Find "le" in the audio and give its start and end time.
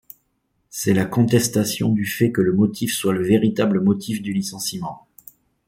2.41-2.53, 3.13-3.23